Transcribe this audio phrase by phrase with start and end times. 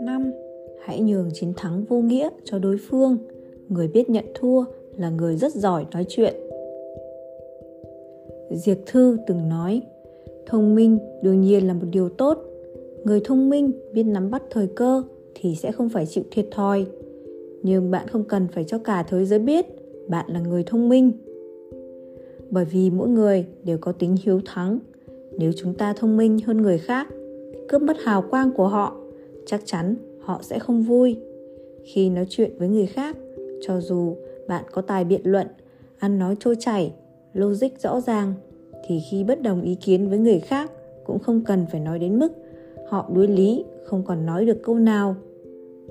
[0.00, 0.32] năm,
[0.80, 3.18] hãy nhường chiến thắng vô nghĩa cho đối phương.
[3.68, 4.64] Người biết nhận thua
[4.96, 6.34] là người rất giỏi nói chuyện.
[8.50, 9.82] Diệp thư từng nói,
[10.46, 12.38] thông minh đương nhiên là một điều tốt.
[13.04, 15.02] Người thông minh biết nắm bắt thời cơ
[15.34, 16.86] thì sẽ không phải chịu thiệt thòi.
[17.62, 19.66] Nhưng bạn không cần phải cho cả thế giới biết
[20.08, 21.12] bạn là người thông minh.
[22.50, 24.78] Bởi vì mỗi người đều có tính hiếu thắng
[25.38, 27.08] nếu chúng ta thông minh hơn người khác,
[27.68, 28.96] cướp mất hào quang của họ,
[29.46, 31.16] chắc chắn họ sẽ không vui.
[31.84, 33.16] Khi nói chuyện với người khác,
[33.60, 34.16] cho dù
[34.48, 35.46] bạn có tài biện luận,
[35.98, 36.92] ăn nói trôi chảy,
[37.32, 38.34] logic rõ ràng,
[38.86, 40.70] thì khi bất đồng ý kiến với người khác
[41.04, 42.32] cũng không cần phải nói đến mức
[42.88, 45.16] họ đối lý, không còn nói được câu nào.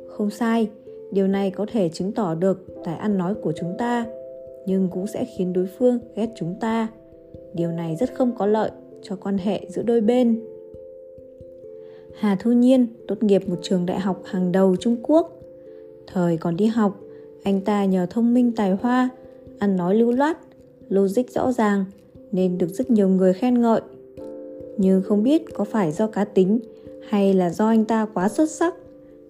[0.07, 0.69] Không sai,
[1.11, 4.05] điều này có thể chứng tỏ được tài ăn nói của chúng ta,
[4.65, 6.87] nhưng cũng sẽ khiến đối phương ghét chúng ta.
[7.53, 8.71] Điều này rất không có lợi
[9.09, 10.39] cho quan hệ giữa đôi bên.
[12.19, 15.41] Hà thu nhiên tốt nghiệp một trường đại học hàng đầu trung quốc.
[16.07, 16.99] Thời còn đi học,
[17.43, 19.09] anh ta nhờ thông minh tài hoa,
[19.59, 20.37] ăn nói lưu loát,
[20.89, 21.85] logic rõ ràng,
[22.31, 23.81] nên được rất nhiều người khen ngợi.
[24.77, 26.59] Nhưng không biết có phải do cá tính
[27.09, 28.75] hay là do anh ta quá xuất sắc,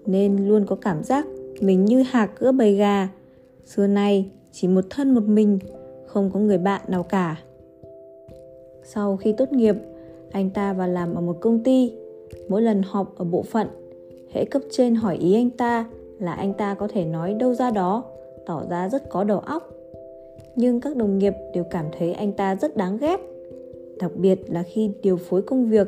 [0.06, 1.26] nên luôn có cảm giác
[1.62, 3.10] mình như hạc cỡ bầy gà.
[3.66, 5.60] Xưa nay, chỉ một thân một mình,
[6.08, 7.45] không có người bạn nào cả
[8.86, 9.76] sau khi tốt nghiệp,
[10.32, 11.94] anh ta vào làm ở một công ty.
[12.48, 13.68] Mỗi lần họp ở bộ phận
[14.32, 17.72] hễ cấp trên hỏi ý anh ta là anh ta có thể nói đâu ra
[17.72, 18.04] đó,
[18.46, 19.72] tỏ ra rất có đầu óc.
[20.56, 23.20] Nhưng các đồng nghiệp đều cảm thấy anh ta rất đáng ghét.
[24.00, 25.88] Đặc biệt là khi điều phối công việc,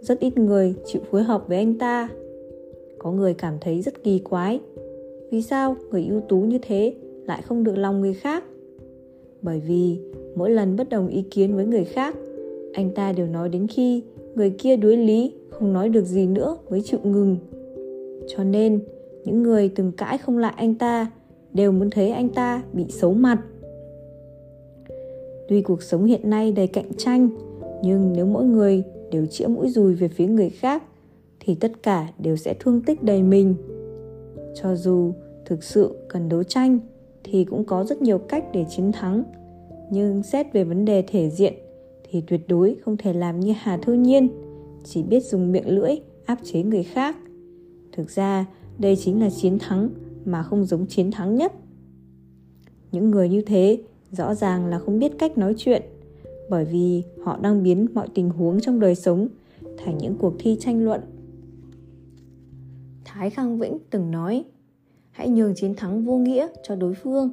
[0.00, 2.08] rất ít người chịu phối hợp với anh ta.
[2.98, 4.60] Có người cảm thấy rất kỳ quái,
[5.30, 6.94] vì sao người ưu tú như thế
[7.26, 8.44] lại không được lòng người khác?
[9.42, 9.98] Bởi vì
[10.34, 12.14] mỗi lần bất đồng ý kiến với người khác
[12.78, 14.02] anh ta đều nói đến khi
[14.34, 17.36] người kia đuối lý, không nói được gì nữa mới chịu ngừng.
[18.28, 18.80] Cho nên,
[19.24, 21.10] những người từng cãi không lại anh ta
[21.52, 23.38] đều muốn thấy anh ta bị xấu mặt.
[25.48, 27.28] Tuy cuộc sống hiện nay đầy cạnh tranh,
[27.82, 30.82] nhưng nếu mỗi người đều chĩa mũi dùi về phía người khác,
[31.40, 33.54] thì tất cả đều sẽ thương tích đầy mình.
[34.54, 35.12] Cho dù
[35.44, 36.78] thực sự cần đấu tranh,
[37.24, 39.22] thì cũng có rất nhiều cách để chiến thắng.
[39.90, 41.54] Nhưng xét về vấn đề thể diện
[42.10, 44.28] thì tuyệt đối không thể làm như hà Thu nhiên,
[44.84, 47.16] chỉ biết dùng miệng lưỡi áp chế người khác.
[47.92, 48.46] Thực ra,
[48.78, 49.90] đây chính là chiến thắng
[50.24, 51.52] mà không giống chiến thắng nhất.
[52.92, 55.82] Những người như thế rõ ràng là không biết cách nói chuyện,
[56.50, 59.28] bởi vì họ đang biến mọi tình huống trong đời sống
[59.78, 61.00] thành những cuộc thi tranh luận.
[63.04, 64.44] Thái khang vĩnh từng nói,
[65.10, 67.30] hãy nhường chiến thắng vô nghĩa cho đối phương.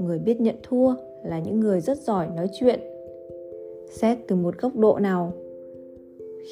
[0.00, 0.94] Người biết nhận thua
[1.24, 2.80] là những người rất giỏi nói chuyện
[3.92, 5.32] xét từ một góc độ nào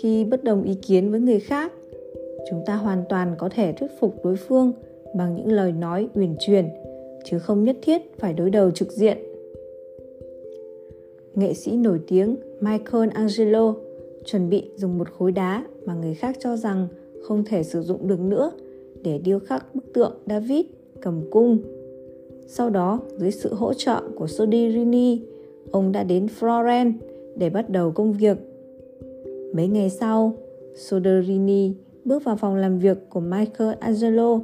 [0.00, 1.72] khi bất đồng ý kiến với người khác
[2.50, 4.72] chúng ta hoàn toàn có thể thuyết phục đối phương
[5.16, 6.68] bằng những lời nói uyển chuyển
[7.24, 9.18] chứ không nhất thiết phải đối đầu trực diện
[11.34, 13.74] nghệ sĩ nổi tiếng Michelangelo
[14.24, 16.88] chuẩn bị dùng một khối đá mà người khác cho rằng
[17.22, 18.52] không thể sử dụng được nữa
[19.02, 20.66] để điêu khắc bức tượng David
[21.00, 21.58] cầm cung.
[22.46, 25.20] Sau đó, dưới sự hỗ trợ của Soderini,
[25.70, 26.92] ông đã đến Florence
[27.36, 28.36] để bắt đầu công việc.
[29.52, 30.32] Mấy ngày sau,
[30.74, 31.72] Soderini
[32.04, 34.40] bước vào phòng làm việc của Michelangelo.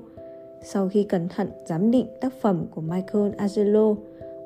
[0.62, 3.94] Sau khi cẩn thận giám định tác phẩm của Michelangelo,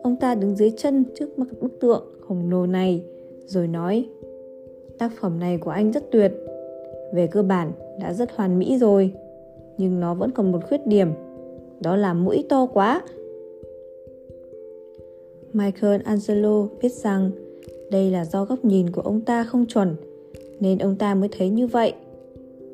[0.02, 3.02] ông ta đứng dưới chân trước mặt bức tượng khổng lồ này
[3.46, 4.08] rồi nói
[4.98, 6.32] tác phẩm này của anh rất tuyệt
[7.12, 9.12] về cơ bản đã rất hoàn mỹ rồi
[9.78, 11.08] nhưng nó vẫn còn một khuyết điểm
[11.80, 13.02] đó là mũi to quá
[15.52, 17.30] Michelangelo biết rằng
[17.90, 19.96] đây là do góc nhìn của ông ta không chuẩn,
[20.60, 21.92] nên ông ta mới thấy như vậy.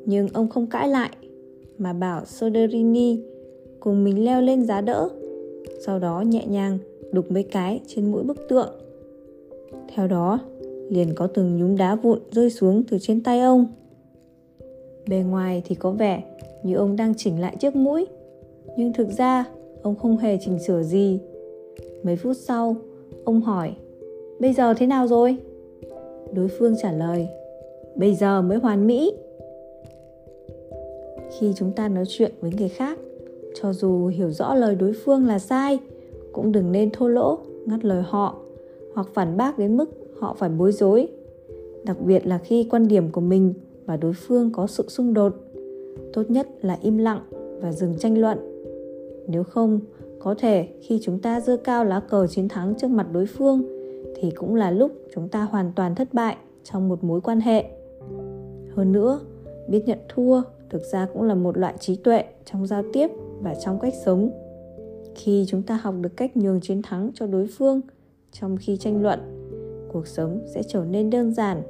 [0.05, 1.09] Nhưng ông không cãi lại,
[1.77, 3.19] mà bảo Soderini
[3.79, 5.09] cùng mình leo lên giá đỡ,
[5.85, 6.77] sau đó nhẹ nhàng
[7.11, 8.69] đục mấy cái trên mũi bức tượng.
[9.95, 10.39] Theo đó,
[10.89, 13.65] liền có từng nhúm đá vụn rơi xuống từ trên tay ông.
[15.09, 16.23] Bề ngoài thì có vẻ
[16.63, 18.05] như ông đang chỉnh lại chiếc mũi,
[18.77, 19.45] nhưng thực ra
[19.81, 21.19] ông không hề chỉnh sửa gì.
[22.03, 22.75] Mấy phút sau,
[23.25, 23.71] ông hỏi
[24.39, 25.37] bây giờ thế nào rồi?
[26.33, 27.27] Đối phương trả lời,
[27.95, 29.13] bây giờ mới hoàn mỹ.
[31.39, 32.99] Khi chúng ta nói chuyện với người khác,
[33.61, 35.79] cho dù hiểu rõ lời đối phương là sai,
[36.31, 38.35] cũng đừng nên thô lỗ, ngắt lời họ,
[38.93, 39.89] hoặc phản bác đến mức
[40.19, 41.07] họ phải bối rối.
[41.85, 43.53] Đặc biệt là khi quan điểm của mình
[43.85, 45.33] và đối phương có sự xung đột,
[46.13, 47.21] tốt nhất là im lặng
[47.61, 48.37] và dừng tranh luận.
[49.27, 49.79] Nếu không,
[50.19, 53.76] có thể khi chúng ta giơ cao lá cờ chiến thắng trước mặt đối phương
[54.19, 57.65] thì cũng là lúc chúng ta hoàn toàn thất bại trong một mối quan hệ.
[58.75, 59.19] Hơn nữa,
[59.67, 63.07] biết nhận thua thực ra cũng là một loại trí tuệ trong giao tiếp
[63.41, 64.29] và trong cách sống.
[65.15, 67.81] Khi chúng ta học được cách nhường chiến thắng cho đối phương
[68.31, 69.19] trong khi tranh luận,
[69.93, 71.61] cuộc sống sẽ trở nên đơn giản.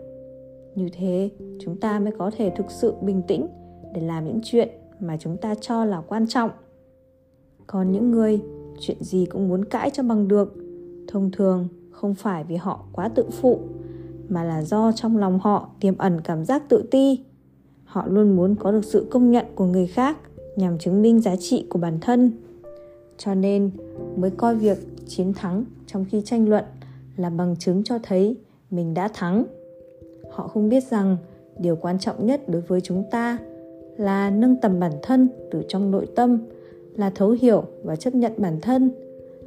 [0.76, 1.30] Như thế,
[1.60, 3.48] chúng ta mới có thể thực sự bình tĩnh
[3.94, 6.50] để làm những chuyện mà chúng ta cho là quan trọng.
[7.68, 8.42] Còn những người,
[8.80, 10.54] chuyện gì cũng muốn cãi cho bằng được,
[11.08, 11.68] thông thường
[11.98, 13.60] không phải vì họ quá tự phụ,
[14.30, 17.20] mà là do trong lòng họ tiềm ẩn cảm giác tự ti.
[17.84, 20.18] Họ luôn muốn có được sự công nhận của người khác
[20.56, 22.32] nhằm chứng minh giá trị của bản thân.
[23.18, 23.72] Cho nên,
[24.18, 24.78] mới coi việc
[25.08, 26.64] chiến thắng trong khi tranh luận
[27.16, 28.38] là bằng chứng cho thấy
[28.72, 29.46] mình đã thắng.
[30.32, 31.18] Họ không biết rằng
[31.60, 33.38] điều quan trọng nhất đối với chúng ta
[33.98, 36.40] là nâng tầm bản thân từ trong nội tâm,
[36.96, 38.92] là thấu hiểu và chấp nhận bản thân,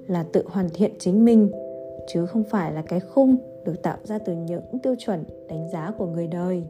[0.07, 1.51] là tự hoàn thiện chính mình
[2.09, 5.93] chứ không phải là cái khung được tạo ra từ những tiêu chuẩn đánh giá
[5.99, 6.63] của người đời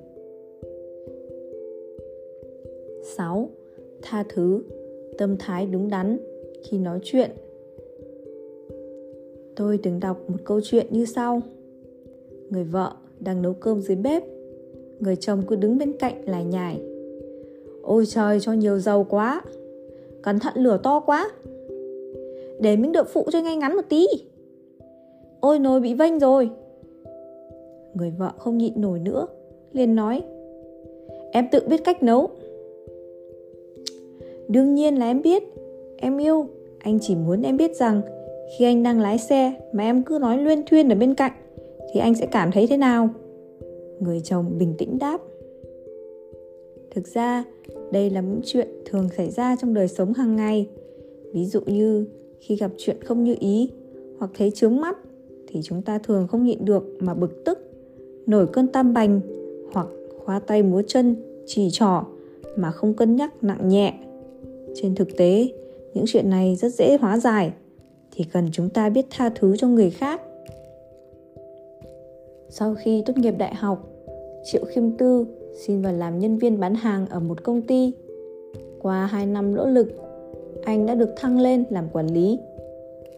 [3.03, 3.49] 6.
[4.03, 4.62] Tha thứ,
[5.19, 6.19] tâm thái đúng đắn
[6.65, 7.31] khi nói chuyện.
[9.56, 11.43] Tôi từng đọc một câu chuyện như sau.
[12.50, 14.23] Người vợ đang nấu cơm dưới bếp,
[15.00, 16.81] người chồng cứ đứng bên cạnh lải nhải.
[17.82, 19.43] Ôi trời cho nhiều dầu quá,
[20.23, 21.31] cẩn thận lửa to quá.
[22.61, 24.06] Để miếng đậu phụ cho ngay ngắn một tí.
[25.41, 26.51] Ôi nồi bị vênh rồi.
[27.95, 29.27] Người vợ không nhịn nổi nữa,
[29.73, 30.23] liền nói
[31.33, 32.31] Em tự biết cách nấu.
[34.49, 35.43] Đương nhiên là em biết.
[35.97, 36.47] Em yêu.
[36.79, 38.01] Anh chỉ muốn em biết rằng
[38.59, 41.33] Khi anh đang lái xe Mà em cứ nói luyên thuyên ở bên cạnh
[41.93, 43.09] Thì anh sẽ cảm thấy thế nào?
[44.01, 45.21] Người chồng bình tĩnh đáp
[46.91, 47.45] Thực ra
[47.93, 50.69] đây là những chuyện thường xảy ra trong đời sống hàng ngày.
[51.33, 52.07] Ví dụ như
[52.41, 53.71] khi gặp chuyện không như ý
[54.19, 54.97] Hoặc thấy chướng mắt
[55.50, 57.58] thì chúng ta thường không nhịn được mà bực tức,
[58.26, 59.20] Nổi cơn tam bành
[59.73, 59.87] Hoặc
[60.25, 61.17] khóa tay múa chân
[61.47, 62.05] chỉ trỏ
[62.56, 63.94] mà không cân nhắc nặng nhẹ.
[64.75, 65.49] Trên thực tế,
[65.94, 67.52] những chuyện này rất dễ hóa giải,
[68.12, 70.20] thì cần chúng ta biết tha thứ cho người khác.
[72.49, 73.88] Sau khi tốt nghiệp đại học,
[74.44, 75.26] triệu khiêm tư
[75.67, 77.93] xin vào làm nhân viên bán hàng ở một công ty.
[78.82, 79.88] Qua 2 năm nỗ lực,
[80.64, 82.38] anh đã được thăng lên làm quản lý.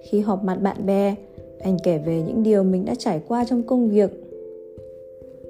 [0.02, 1.14] Khi họp mặt bạn bè
[1.62, 4.10] anh kể về những điều mình đã trải qua trong công việc.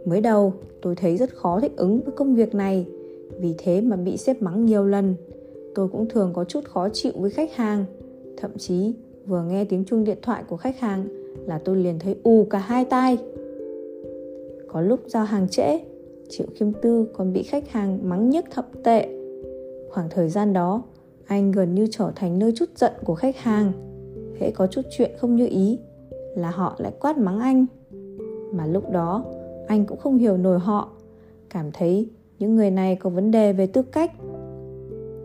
[0.04, 2.86] Mới đầu, tôi thấy rất khó thích ứng với công việc này.
[3.38, 5.14] Vì thế mà bị sếp mắng nhiều lần.
[5.74, 7.84] Tôi cũng thường có chút khó chịu với khách hàng.
[8.36, 8.92] Thậm chí,
[9.26, 11.04] vừa nghe tiếng chuông điện thoại của khách hàng
[11.46, 13.18] là tôi liền thấy ù cả hai tai.
[14.68, 15.78] Có lúc giao hàng trễ,
[16.28, 19.08] triệu khiêm tư còn bị khách hàng mắng nhức thậm tệ.
[19.90, 20.82] Khoảng thời gian đó,
[21.26, 23.72] anh gần như trở thành nơi chút giận của khách hàng.
[24.40, 25.78] Hễ có chút chuyện không như ý
[26.34, 27.66] là họ lại quát mắng anh.
[28.52, 29.24] Mà lúc đó,
[29.66, 30.88] anh cũng không hiểu nổi họ,
[31.50, 34.12] cảm thấy những người này có vấn đề về tư cách.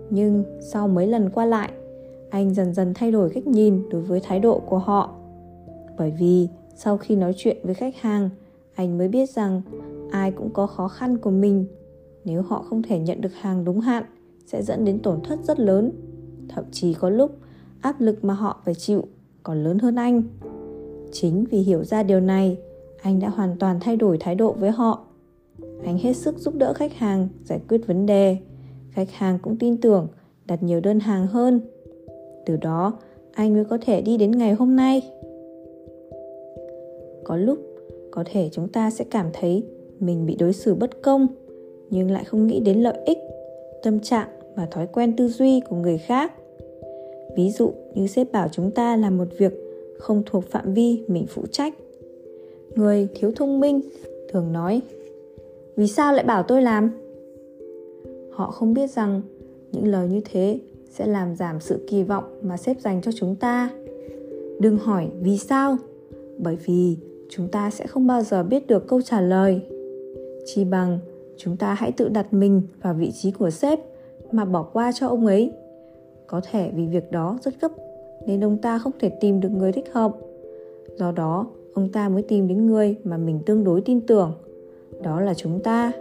[0.10, 1.72] Nhưng sau mấy lần qua lại,
[2.30, 5.16] anh dần dần thay đổi cách nhìn đối với thái độ của họ.
[5.98, 8.30] Bởi vì sau khi nói chuyện với khách hàng,
[8.76, 9.62] anh mới biết rằng
[10.12, 11.66] ai cũng có khó khăn của mình.
[12.26, 14.04] Nếu họ không thể nhận được hàng đúng hạn,
[14.46, 15.92] sẽ dẫn đến tổn thất rất lớn.
[16.50, 17.32] Thậm chí có lúc
[17.82, 19.04] áp lực mà họ phải chịu
[19.44, 20.24] còn lớn hơn anh
[21.12, 22.58] chính vì hiểu ra điều này,
[23.02, 25.08] anh đã hoàn toàn thay đổi thái độ với họ.
[25.84, 28.38] Anh hết sức giúp đỡ khách hàng, giải quyết vấn đề.
[28.92, 30.08] Khách hàng cũng tin tưởng,
[30.46, 31.62] đặt nhiều đơn hàng hơn.
[32.46, 33.00] Từ đó,
[33.34, 35.02] anh mới có thể đi đến ngày hôm nay.
[37.24, 37.60] Có lúc,
[38.12, 39.64] có thể chúng ta sẽ cảm thấy
[40.00, 41.28] mình bị đối xử bất công,
[41.90, 43.18] nhưng lại không nghĩ đến lợi ích,
[43.84, 46.34] tâm trạng và thói quen tư duy của người khác.
[47.36, 49.67] Ví dụ như sếp bảo chúng ta làm một việc
[50.00, 51.74] không thuộc phạm vi mình phụ trách.
[52.76, 53.82] Người thiếu thông minh
[54.32, 54.82] thường nói,
[55.76, 56.92] vì sao lại bảo tôi làm?
[58.32, 59.22] Họ không biết rằng
[59.72, 63.36] những lời như thế sẽ làm giảm sự kỳ vọng mà sếp dành cho chúng
[63.36, 63.70] ta.
[64.60, 65.78] Đừng hỏi vì sao,
[66.38, 66.98] bởi vì
[67.30, 69.62] chúng ta sẽ không bao giờ biết được câu trả lời.
[70.46, 71.00] Chỉ bằng
[71.38, 73.80] chúng ta hãy tự đặt mình vào vị trí của sếp
[74.32, 75.52] mà bỏ qua cho ông ấy.
[76.28, 77.72] Có thể vì việc đó rất gấp
[78.26, 80.16] nên ông ta không thể tìm được người thích hợp.
[80.96, 84.34] Do đó, ông ta mới tìm đến người mà mình tương đối tin tưởng,
[85.04, 85.92] đó là chúng ta.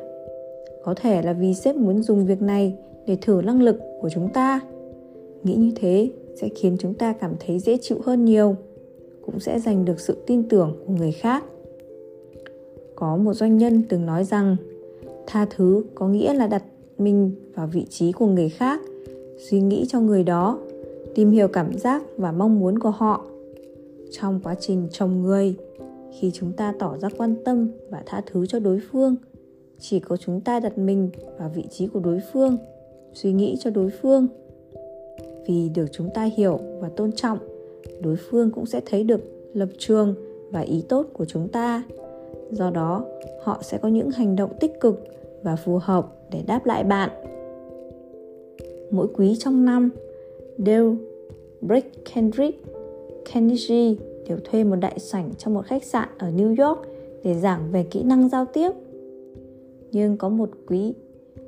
[0.85, 2.75] Có thể là vì sếp muốn dùng việc này
[3.07, 4.61] để thử năng lực của chúng ta.
[5.43, 8.57] Nghĩ như thế sẽ khiến chúng ta cảm thấy dễ chịu hơn nhiều,
[9.27, 11.45] cũng sẽ giành được sự tin tưởng của người khác.
[12.95, 14.57] Có một doanh nhân từng nói rằng,
[15.27, 16.65] tha thứ có nghĩa là đặt
[16.99, 18.81] mình vào vị trí của người khác,
[19.39, 20.59] suy nghĩ cho người đó
[21.17, 23.25] tìm hiểu cảm giác và mong muốn của họ.
[24.11, 25.57] Trong quá trình trồng người,
[26.19, 29.17] khi chúng ta tỏ ra quan tâm và tha thứ cho đối phương,
[29.79, 32.57] chỉ có chúng ta đặt mình vào vị trí của đối phương,
[33.15, 34.27] suy nghĩ cho đối phương.
[35.47, 37.39] Vì được chúng ta hiểu và tôn trọng,
[38.03, 39.21] đối phương cũng sẽ thấy được
[39.55, 40.15] lập trường
[40.51, 41.83] và ý tốt của chúng ta.
[42.51, 43.05] Do đó,
[43.43, 45.05] họ sẽ có những hành động tích cực
[45.43, 47.11] và phù hợp để đáp lại bạn.
[48.91, 49.91] Mỗi quý trong năm
[50.59, 50.95] Dale
[52.13, 52.53] Hendry,
[53.33, 53.99] Kennedy
[54.29, 56.81] đều thuê một đại sảnh trong một khách sạn ở New York
[57.25, 58.71] để giảng về kỹ năng giao tiếp.
[59.93, 60.95] Nhưng có một quý,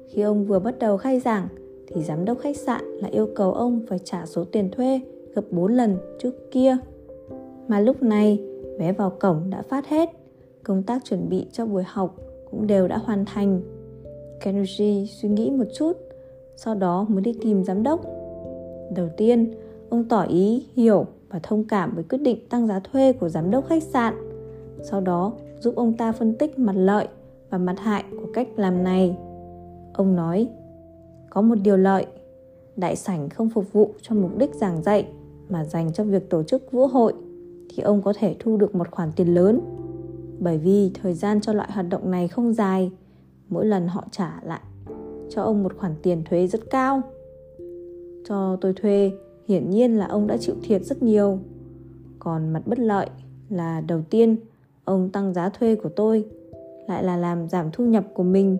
[0.09, 1.49] khi ông vừa bắt đầu khai giảng
[1.87, 5.01] thì giám đốc khách sạn lại yêu cầu ông phải trả số tiền thuê
[5.35, 6.77] gấp 4 lần trước kia.
[7.69, 8.43] Mà lúc này,
[8.79, 10.11] vé vào cổng đã phát hết,
[10.63, 12.17] công tác chuẩn bị cho buổi học
[12.51, 13.61] cũng đều đã hoàn thành.
[14.41, 15.93] Kennedy suy nghĩ một chút,
[16.57, 18.18] sau đó mới đi tìm giám đốc.
[18.95, 19.55] Đầu tiên,
[19.91, 23.51] ông tỏ ý hiểu và thông cảm với quyết định tăng giá thuê của giám
[23.51, 24.15] đốc khách sạn.
[24.83, 27.09] Sau đó, giúp ông ta phân tích mặt lợi
[27.51, 29.17] và mặt hại của cách làm này.
[29.93, 30.49] Ông nói,
[31.31, 32.07] có một điều lợi,
[32.77, 35.07] đại sảnh không phục vụ cho mục đích giảng dạy
[35.49, 37.13] mà dành cho việc tổ chức vũ hội
[37.71, 39.61] thì ông có thể thu được một khoản tiền lớn.
[40.39, 42.91] Bởi vì thời gian cho loại hoạt động này không dài,
[43.49, 44.61] mỗi lần họ trả lại
[45.31, 47.03] cho ông một khoản tiền thuế rất cao.
[48.29, 49.11] Cho tôi thuê,
[49.49, 51.39] hiển nhiên là ông đã chịu thiệt rất nhiều.
[52.19, 53.07] Còn mặt bất lợi
[53.51, 54.37] là đầu tiên,
[54.85, 56.25] ông tăng giá thuê của tôi,
[56.89, 58.59] lại là làm giảm thu nhập của mình.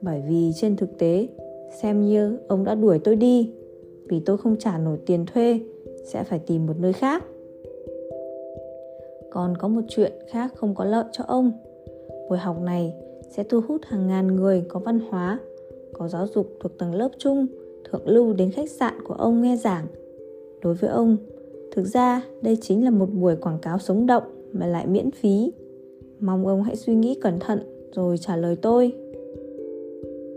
[0.00, 1.28] Bởi vì trên thực tế,
[1.82, 3.52] xem như ông đã đuổi tôi đi,
[4.08, 5.60] vì tôi không trả nổi tiền thuê,
[6.04, 7.24] sẽ phải tìm một nơi khác.
[9.30, 11.52] Còn có một chuyện khác không có lợi cho ông.
[12.28, 12.94] Buổi học này
[13.30, 15.38] sẽ thu hút hàng ngàn người có văn hóa,
[15.92, 17.46] có giáo dục thuộc tầng lớp chung,
[17.84, 19.86] thượng lưu đến khách sạn của ông nghe giảng.
[20.62, 21.16] Đối với ông,
[21.72, 24.22] thực ra đây chính là một buổi quảng cáo sống động
[24.52, 25.52] mà lại miễn phí.
[26.20, 27.58] Mong ông hãy suy nghĩ cẩn thận
[27.92, 28.92] rồi trả lời tôi.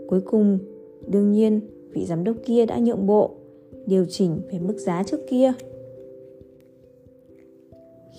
[0.08, 0.58] Cuối cùng,
[1.06, 1.60] đương nhiên
[1.90, 3.30] vị giám đốc kia đã nhượng bộ,
[3.86, 5.52] điều chỉnh về mức giá trước kia.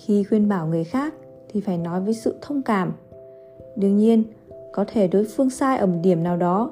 [0.04, 1.14] Khi khuyên bảo người khác
[1.48, 2.92] thì phải nói với sự thông cảm.
[3.76, 4.22] Đương nhiên,
[4.72, 6.70] có thể đối phương sai ở một điểm nào đó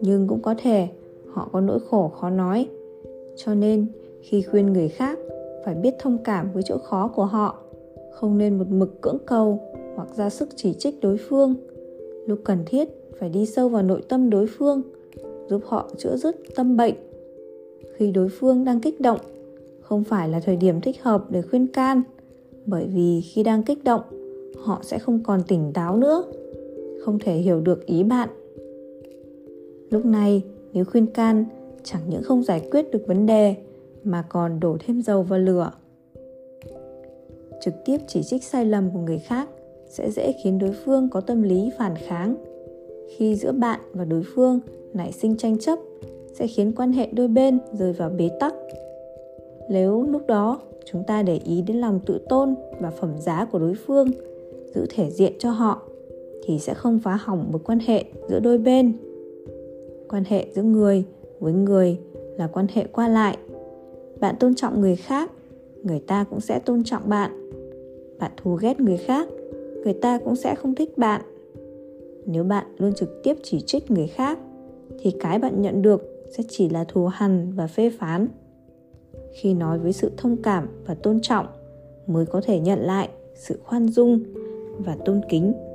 [0.00, 0.88] nhưng cũng có thể
[1.32, 2.68] họ có nỗi khổ khó nói.
[3.36, 3.86] Cho nên
[4.22, 5.18] khi khuyên người khác
[5.64, 7.58] phải biết thông cảm với chỗ khó của họ
[8.12, 9.60] không nên một mực cưỡng cầu
[9.94, 11.54] hoặc ra sức chỉ trích đối phương.
[12.26, 14.82] Lúc cần thiết phải đi sâu vào nội tâm đối phương
[15.48, 16.94] giúp họ chữa dứt tâm bệnh.
[17.96, 19.18] Khi đối phương đang kích động
[19.80, 22.02] không phải là thời điểm thích hợp để khuyên can
[22.66, 24.02] bởi vì khi đang kích động
[24.56, 26.24] họ sẽ không còn tỉnh táo nữa
[27.00, 28.28] không thể hiểu được ý bạn.
[29.90, 31.44] Lúc này, nếu khuyên can,
[31.82, 33.56] chẳng những không giải quyết được vấn đề
[34.04, 35.72] mà còn đổ thêm dầu vào lửa.
[37.60, 39.48] Trực tiếp chỉ trích sai lầm của người khác
[39.88, 42.36] sẽ dễ khiến đối phương có tâm lý phản kháng.
[43.16, 44.60] Khi giữa bạn và đối phương
[44.94, 45.78] nảy sinh tranh chấp
[46.34, 48.54] sẽ khiến quan hệ đôi bên rơi vào bế tắc.
[49.70, 53.58] Nếu lúc đó chúng ta để ý đến lòng tự tôn và phẩm giá của
[53.58, 54.10] đối phương,
[54.74, 55.82] giữ thể diện cho họ
[56.44, 58.92] thì sẽ không phá hỏng mối quan hệ giữa đôi bên
[60.10, 61.04] quan hệ giữa người
[61.40, 61.98] với người
[62.36, 63.38] là quan hệ qua lại.
[64.20, 65.30] Bạn tôn trọng người khác,
[65.82, 67.50] người ta cũng sẽ tôn trọng bạn.
[68.18, 69.28] Bạn thù ghét người khác,
[69.84, 71.20] người ta cũng sẽ không thích bạn.
[72.26, 74.38] Nếu bạn luôn trực tiếp chỉ trích người khác,
[74.98, 78.28] thì cái bạn nhận được sẽ chỉ là thù hằn và phê phán.
[79.32, 81.46] Khi nói với sự thông cảm và tôn trọng
[82.06, 84.20] mới có thể nhận lại sự khoan dung
[84.78, 85.69] và tôn kính.